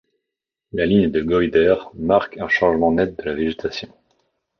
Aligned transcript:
La 0.71 0.87
ligne 0.87 1.11
de 1.11 1.21
Goyder 1.21 1.75
marque 1.93 2.39
un 2.39 2.47
changement 2.47 2.91
net 2.91 3.15
de 3.19 3.23
la 3.23 3.35
végétation. 3.35 3.89